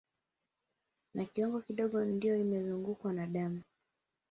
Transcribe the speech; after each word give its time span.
Na 1.15 1.23
kiwango 1.25 1.61
kidogo 1.61 2.05
ndio 2.05 2.35
imezungukwa 2.37 3.13
na 3.13 3.27
damu 3.27 3.61